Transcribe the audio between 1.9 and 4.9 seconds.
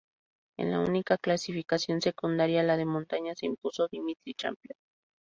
secundaria, la de la montaña, se impuso Dimitri Champion.